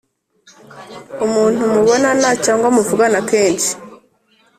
[1.25, 3.71] umuntu mubonana cyangwa muvugana kenshi."